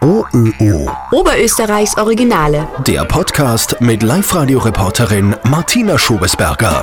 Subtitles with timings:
[0.00, 0.90] OÖO.
[1.12, 2.68] Oberösterreichs Originale.
[2.86, 6.82] Der Podcast mit Live-Radio-Reporterin Martina Schobesberger.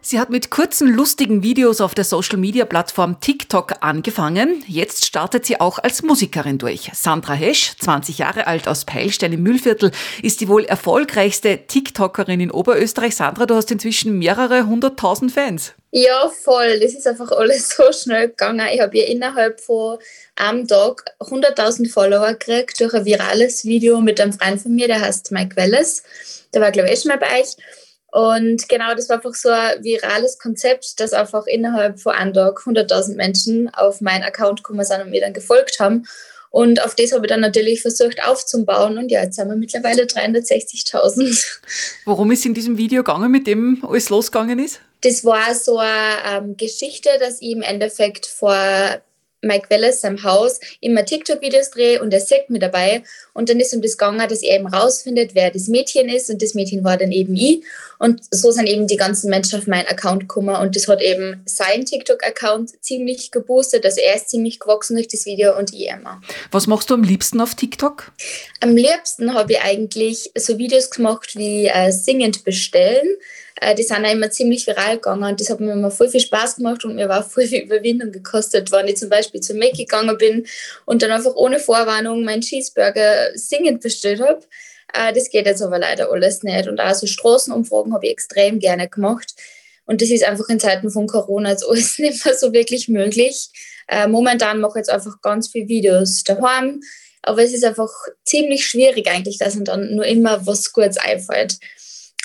[0.00, 4.62] Sie hat mit kurzen, lustigen Videos auf der Social-Media-Plattform TikTok angefangen.
[4.68, 6.92] Jetzt startet sie auch als Musikerin durch.
[6.94, 9.90] Sandra Hesch, 20 Jahre alt aus Peilstein im Mühlviertel,
[10.22, 13.16] ist die wohl erfolgreichste TikTokerin in Oberösterreich.
[13.16, 15.74] Sandra, du hast inzwischen mehrere hunderttausend Fans.
[15.98, 16.78] Ja, voll.
[16.78, 18.68] Das ist einfach alles so schnell gegangen.
[18.70, 19.96] Ich habe ja innerhalb von
[20.34, 25.00] einem Tag 100.000 Follower gekriegt durch ein virales Video mit einem Freund von mir, der
[25.00, 26.02] heißt Mike Welles.
[26.52, 27.56] Der war, glaube ich, schon mal bei euch.
[28.12, 32.58] Und genau, das war einfach so ein virales Konzept, dass einfach innerhalb von einem Tag
[32.58, 36.06] 100.000 Menschen auf meinen Account gekommen sind und mir dann gefolgt haben.
[36.50, 38.98] Und auf das habe ich dann natürlich versucht aufzubauen.
[38.98, 41.60] Und ja, jetzt haben wir mittlerweile 360.000.
[42.04, 44.80] Worum ist in diesem Video gegangen, mit dem alles losgegangen ist?
[45.00, 49.00] Das war so eine ähm, Geschichte, dass ich im Endeffekt vor
[49.46, 53.02] Mike Welles seinem Haus immer TikTok-Videos drehe und er sagt mir dabei.
[53.32, 56.30] Und dann ist um das gegangen, dass er eben rausfindet, wer das Mädchen ist.
[56.30, 57.62] Und das Mädchen war dann eben ich.
[57.98, 60.56] Und so sind eben die ganzen Menschen auf meinen Account gekommen.
[60.56, 63.84] Und das hat eben sein TikTok-Account ziemlich geboostet.
[63.84, 66.20] Also er ist ziemlich gewachsen durch das Video und ich immer.
[66.50, 68.12] Was machst du am liebsten auf TikTok?
[68.60, 73.06] Am liebsten habe ich eigentlich so Videos gemacht wie äh, singend bestellen
[73.76, 76.56] die sind auch immer ziemlich viral gegangen und das hat mir immer voll viel Spaß
[76.56, 80.18] gemacht und mir war voll viel Überwindung gekostet, wenn ich zum Beispiel zu Mac gegangen
[80.18, 80.46] bin
[80.84, 84.40] und dann einfach ohne Vorwarnung meinen Cheeseburger singend bestellt habe.
[84.92, 86.68] Äh, das geht jetzt aber leider alles nicht.
[86.68, 89.34] Und auch so Straßenumfragen habe ich extrem gerne gemacht.
[89.86, 93.50] Und das ist einfach in Zeiten von Corona jetzt alles nicht mehr so wirklich möglich.
[93.88, 96.80] Äh, momentan mache ich jetzt einfach ganz viele Videos daheim.
[97.22, 97.90] Aber es ist einfach
[98.24, 101.58] ziemlich schwierig eigentlich, dass mir dann nur immer was Gutes einfällt.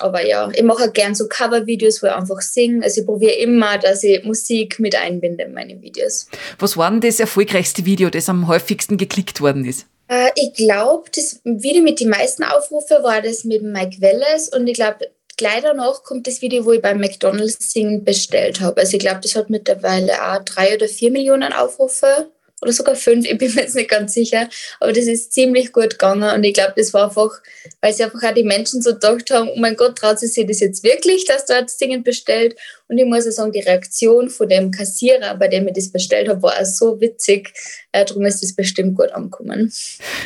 [0.00, 2.84] Aber ja, ich mache auch gern so Cover-Videos, wo ich einfach singe.
[2.84, 6.28] Also ich probiere immer, dass ich Musik mit einbinde in meine Videos.
[6.58, 9.86] Was war denn das erfolgreichste Video, das am häufigsten geklickt worden ist?
[10.08, 14.66] Äh, ich glaube, das Video mit den meisten Aufrufe war das mit Mike Welles und
[14.66, 18.80] ich glaube, gleich danach kommt das Video, wo ich beim McDonalds Singen bestellt habe.
[18.80, 22.30] Also ich glaube, das hat mittlerweile auch drei oder vier Millionen Aufrufe
[22.60, 24.48] oder sogar fünf, ich bin mir jetzt nicht ganz sicher.
[24.80, 27.40] Aber das ist ziemlich gut gegangen und ich glaube, das war einfach,
[27.80, 30.46] weil sie einfach auch die Menschen so gedacht haben, oh mein Gott, traut sie sich
[30.46, 32.56] das jetzt wirklich, dass da das Ding bestellt?
[32.88, 36.28] Und ich muss auch sagen, die Reaktion von dem Kassierer, bei dem ich das bestellt
[36.28, 37.52] habe, war auch so witzig.
[37.92, 39.72] Äh, darum ist das bestimmt gut angekommen.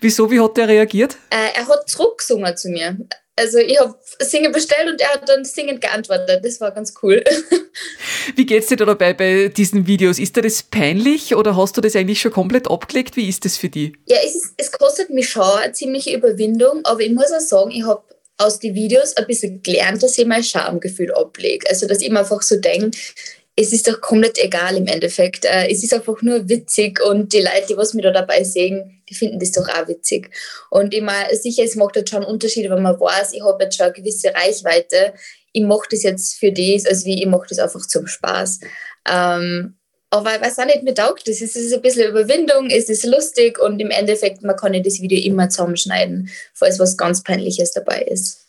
[0.00, 1.16] Wieso, wie hat der reagiert?
[1.30, 2.96] Äh, er hat zurückgesungen zu mir.
[3.38, 6.42] Also ich habe Singen bestellt und er hat dann singend geantwortet.
[6.42, 7.22] Das war ganz cool.
[8.34, 10.18] Wie geht's dir da dabei bei diesen Videos?
[10.18, 13.14] Ist dir das peinlich oder hast du das eigentlich schon komplett abgelegt?
[13.16, 13.92] Wie ist das für dich?
[14.06, 17.72] Ja, es, ist, es kostet mich schon eine ziemliche Überwindung, aber ich muss auch sagen,
[17.72, 18.02] ich habe
[18.38, 21.68] aus den Videos ein bisschen gelernt, dass ich mein Schamgefühl ablege.
[21.68, 22.96] Also dass ich mir einfach so denke,
[23.58, 25.46] es ist doch komplett egal im Endeffekt.
[25.46, 29.02] Äh, es ist einfach nur witzig und die Leute, die was mir da dabei sehen,
[29.08, 30.30] die finden das doch auch witzig.
[30.70, 33.64] Und ich meine, sicher, es macht jetzt schon einen Unterschied, wenn man weiß, ich habe
[33.64, 35.14] jetzt schon eine gewisse Reichweite.
[35.52, 38.60] Ich mache das jetzt für das, also wie ich mache das einfach zum Spaß.
[39.08, 39.76] Ähm,
[40.10, 41.40] aber ich weiß auch nicht, mir taugt das.
[41.40, 45.00] Es ist ein bisschen Überwindung, es ist lustig und im Endeffekt, man kann ja das
[45.00, 48.45] Video immer zusammenschneiden, falls was ganz Peinliches dabei ist.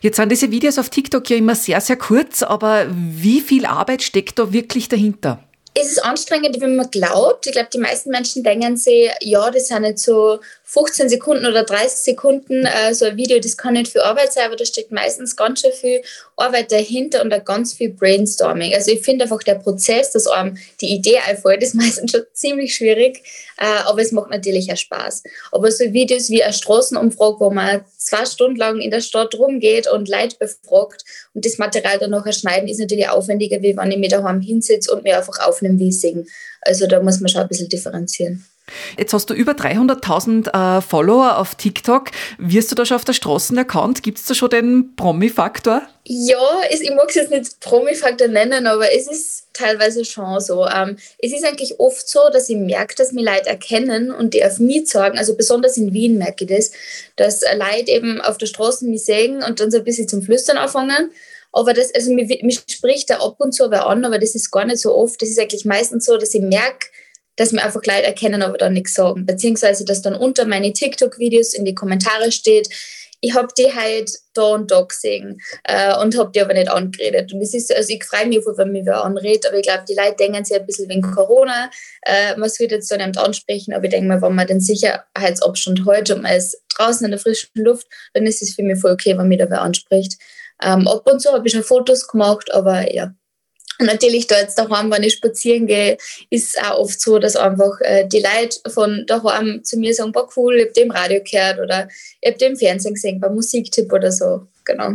[0.00, 4.02] Jetzt sind diese Videos auf TikTok ja immer sehr, sehr kurz, aber wie viel Arbeit
[4.02, 5.42] steckt da wirklich dahinter?
[5.76, 7.46] Es ist anstrengender, wie man glaubt.
[7.46, 11.64] Ich glaube, die meisten Menschen denken sich, ja, das sind nicht so 15 Sekunden oder
[11.64, 14.92] 30 Sekunden äh, so ein Video, das kann nicht viel Arbeit sein, aber da steckt
[14.92, 16.02] meistens ganz schön viel
[16.36, 18.74] Arbeit dahinter und da ganz viel Brainstorming.
[18.74, 22.74] Also ich finde einfach der Prozess, dass einem die Idee einfällt, ist meistens schon ziemlich
[22.74, 23.22] schwierig,
[23.58, 25.22] äh, aber es macht natürlich auch Spaß.
[25.52, 29.88] Aber so Videos wie eine Straßenumfrage, wo man zwei Stunden lang in der Stadt rumgeht
[29.88, 33.98] und Leute befragt und das Material dann noch schneiden, ist natürlich aufwendiger, wie wenn ich
[33.98, 36.24] mir daheim hinsitze und mir einfach aufnehme, wie ich singe.
[36.60, 38.44] Also da muss man schon ein bisschen differenzieren.
[38.98, 42.10] Jetzt hast du über 300.000 äh, Follower auf TikTok.
[42.38, 44.02] Wirst du da schon auf der Straße erkannt?
[44.02, 45.82] Gibt es da schon den Promi-Faktor?
[46.04, 50.66] Ja, ich mag es jetzt nicht Promi-Faktor nennen, aber es ist teilweise schon so.
[50.66, 54.44] Ähm, es ist eigentlich oft so, dass ich merke, dass mich Leute erkennen und die
[54.44, 56.72] auf mich sagen, also besonders in Wien merke ich das,
[57.16, 60.56] dass Leute eben auf der Straße mich sehen und dann so ein bisschen zum Flüstern
[60.56, 61.10] anfangen.
[61.52, 64.50] Aber das, also mich, mich spricht da ab und zu wer an, aber das ist
[64.50, 65.22] gar nicht so oft.
[65.22, 66.88] Das ist eigentlich meistens so, dass ich merke,
[67.36, 69.26] dass mir einfach Leute erkennen, aber dann nichts sagen.
[69.26, 72.68] Beziehungsweise, dass dann unter meine TikTok-Videos in die Kommentare steht,
[73.24, 77.32] ich habe die halt da und da gesehen äh, und habe die aber nicht angeredet.
[77.32, 79.94] Und das ist, also ich freue mich, wenn mich wer anredet, aber ich glaube, die
[79.94, 81.70] Leute denken sich ein bisschen wegen Corona,
[82.02, 85.86] äh, man wird jetzt so nicht ansprechen, aber ich denke mal, wenn man den Sicherheitsabstand
[85.86, 88.92] hält und man ist draußen in der frischen Luft, dann ist es für mich voll
[88.92, 90.18] okay, wenn mich da wer anspricht.
[90.62, 93.14] Ähm, ab und zu habe ich schon Fotos gemacht, aber ja,
[93.78, 95.96] Und natürlich da jetzt daheim, wenn ich spazieren gehe,
[96.30, 100.12] ist es auch oft so, dass einfach äh, die Leute von daheim zu mir sagen,
[100.12, 101.88] boah cool, ich habe den Radio gehört oder
[102.20, 104.46] ich habe den Fernsehen gesehen, beim Musiktipp oder so.
[104.64, 104.94] Genau.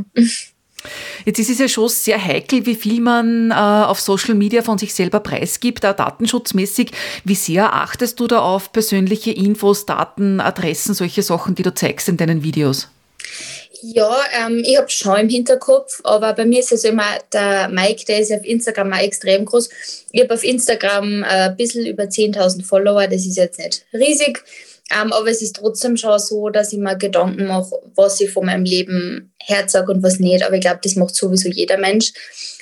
[1.26, 4.78] Jetzt ist es ja schon sehr heikel, wie viel man äh, auf Social Media von
[4.78, 6.92] sich selber preisgibt, auch datenschutzmäßig.
[7.26, 12.08] Wie sehr achtest du da auf persönliche Infos, Daten, Adressen, solche Sachen, die du zeigst
[12.08, 12.88] in deinen Videos?
[13.82, 18.04] Ja, ähm, ich habe schon im Hinterkopf, aber bei mir ist es immer der Mike,
[18.06, 19.70] der ist auf Instagram auch extrem groß.
[20.12, 24.44] Ich habe auf Instagram äh, ein bisschen über 10.000 Follower, das ist jetzt nicht riesig,
[24.92, 28.46] ähm, aber es ist trotzdem schon so, dass ich mir Gedanken mache, was ich von
[28.46, 30.44] meinem Leben herzage und was nicht.
[30.44, 32.12] Aber ich glaube, das macht sowieso jeder Mensch.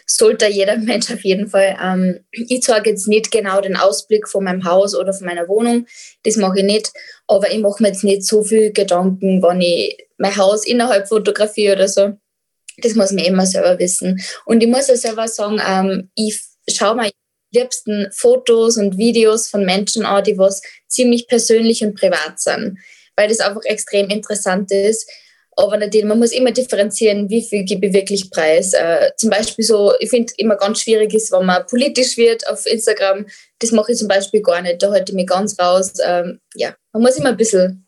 [0.05, 1.77] Sollte jeder Mensch auf jeden Fall.
[1.81, 5.85] Ähm, ich zeige jetzt nicht genau den Ausblick von meinem Haus oder von meiner Wohnung,
[6.23, 6.91] das mache ich nicht.
[7.27, 11.75] Aber ich mache mir jetzt nicht so viel Gedanken, wenn ich mein Haus innerhalb fotografiere
[11.75, 12.13] oder so.
[12.79, 14.21] Das muss man immer selber wissen.
[14.45, 17.09] Und ich muss ja selber sagen, ähm, ich schaue mir
[17.57, 22.77] liebsten Fotos und Videos von Menschen an, die was ziemlich persönlich und privat sind,
[23.15, 25.09] weil das einfach extrem interessant ist.
[25.59, 28.73] Aber natürlich, man muss immer differenzieren, wie viel gebe ich wirklich preis.
[28.73, 32.67] Äh, zum Beispiel so, ich finde immer ganz schwierig ist, wenn man politisch wird auf
[32.67, 33.25] Instagram.
[33.57, 34.83] Das mache ich zum Beispiel gar nicht.
[34.83, 35.93] Da halte ich mich ganz raus.
[36.05, 37.87] Ähm, ja, man muss immer ein bisschen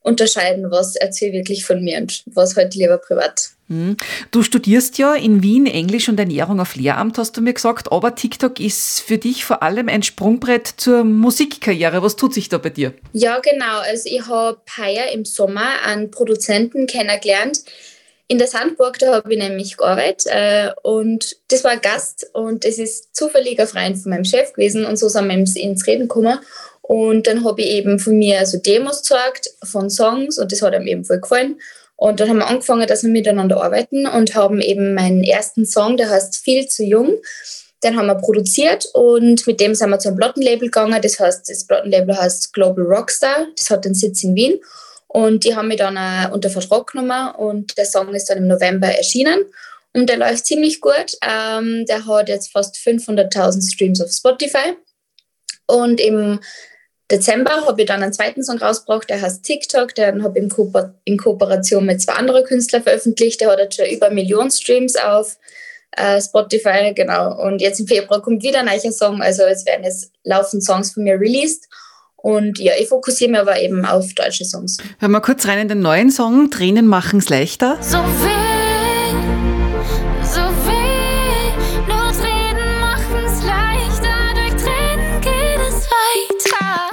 [0.00, 3.50] unterscheiden, was erzähle ich wirklich von mir und was halt lieber privat.
[3.68, 3.98] Hm.
[4.30, 8.14] Du studierst ja in Wien Englisch und Ernährung auf Lehramt, hast du mir gesagt, aber
[8.14, 12.02] TikTok ist für dich vor allem ein Sprungbrett zur Musikkarriere.
[12.02, 12.94] Was tut sich da bei dir?
[13.12, 13.80] Ja, genau.
[13.80, 17.60] Also ich habe heuer im Sommer einen Produzenten kennengelernt.
[18.26, 22.64] In der Sandburg, da habe ich nämlich gearbeitet äh, und das war ein Gast und
[22.64, 26.08] es ist zufällig ein Freund von meinem Chef gewesen und so sind wir ins Reden
[26.08, 26.38] gekommen
[26.82, 30.74] und dann habe ich eben von mir so Demos gezeigt von Songs und das hat
[30.74, 31.58] ihm eben voll gefallen.
[31.98, 35.96] Und dann haben wir angefangen, dass wir miteinander arbeiten und haben eben meinen ersten Song,
[35.96, 37.18] der heißt Viel zu jung.
[37.82, 41.02] Den haben wir produziert und mit dem sind wir zu einem Plattenlabel gegangen.
[41.02, 43.48] Das heißt, das Plattenlabel heißt Global Rockstar.
[43.56, 44.60] Das hat den Sitz in Wien.
[45.08, 48.46] Und die haben mich dann auch unter Vertrag genommen und der Song ist dann im
[48.46, 49.46] November erschienen.
[49.92, 51.16] Und der läuft ziemlich gut.
[51.22, 54.76] Ähm, der hat jetzt fast 500.000 Streams auf Spotify.
[55.66, 56.38] Und im
[57.10, 59.94] Dezember habe ich dann einen zweiten Song rausgebracht, der heißt TikTok.
[59.94, 60.70] Den habe ich in, Ko
[61.04, 63.40] in, Kooperation mit zwei anderen Künstlern veröffentlicht.
[63.40, 65.38] Der hat jetzt schon über eine Million Streams auf
[65.92, 67.40] äh, Spotify, genau.
[67.42, 69.22] Und jetzt im Februar kommt wieder ein neuer Song.
[69.22, 71.68] Also es werden jetzt laufend Songs von mir released.
[72.16, 74.76] Und ja, ich fokussiere mich aber eben auf deutsche Songs.
[74.98, 77.78] Hören wir kurz rein in den neuen Song, Tränen machen es leichter.
[77.80, 78.47] So viel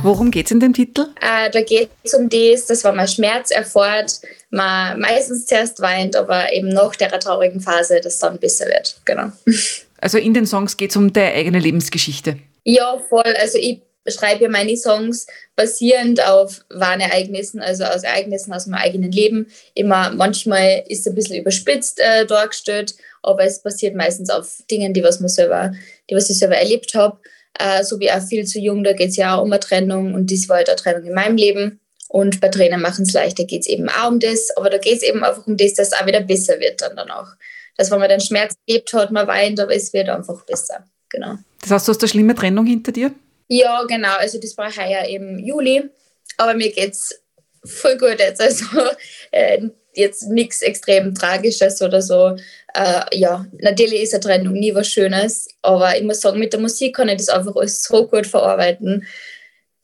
[0.06, 1.08] Worum geht es in dem Titel?
[1.20, 4.22] Äh, da geht es um das, dass wenn man Schmerz erfährt,
[4.52, 9.02] man meistens zuerst weint, aber eben nach der traurigen Phase das dann besser wird.
[9.06, 9.32] Genau.
[9.98, 12.38] Also in den Songs geht es um deine eigene Lebensgeschichte.
[12.64, 13.34] Ja, voll.
[13.42, 15.26] Also ich schreibe ja meine Songs
[15.56, 19.48] basierend auf wahren Ereignissen, also aus Ereignissen aus meinem eigenen Leben.
[19.74, 22.94] Immer manchmal ist es ein bisschen überspitzt äh, dargestellt,
[23.24, 25.72] aber es basiert meistens auf Dingen, die was man selber,
[26.08, 27.18] die was ich selber erlebt habe
[27.60, 30.14] äh, so wie auch viel zu jung, da geht es ja auch um eine Trennung
[30.14, 31.80] und das war halt eine Trennung in meinem Leben.
[32.08, 34.98] Und bei Tränen machen es leichter geht es eben auch um das, aber da geht
[34.98, 37.36] es eben einfach um das, dass es auch wieder besser wird dann danach.
[37.78, 40.86] Dass wenn man den Schmerz erlebt hat, man weint, aber es wird einfach besser.
[41.10, 41.36] Genau.
[41.62, 43.12] Das heißt, du hast eine schlimme Trennung hinter dir?
[43.48, 44.16] Ja, genau.
[44.18, 45.90] Also das war heuer im Juli,
[46.38, 47.22] aber mir geht es
[47.64, 48.42] voll gut jetzt.
[48.42, 48.66] Also
[49.32, 52.36] äh, jetzt nichts extrem Tragisches oder so.
[52.74, 56.60] Äh, ja, natürlich ist eine Trennung nie was Schönes, aber ich muss sagen, mit der
[56.60, 59.06] Musik kann ich das einfach alles so gut verarbeiten.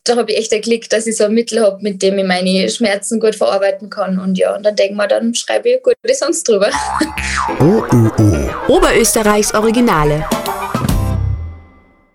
[0.03, 2.25] Da habe ich echt ein Glück, dass ich so ein Mittel habe, mit dem ich
[2.25, 4.18] meine Schmerzen gut verarbeiten kann.
[4.20, 6.72] Und ja, und dann denke ich mir, dann schreibe ich gute Songs drüber.
[8.68, 10.25] Oberösterreichs Originale.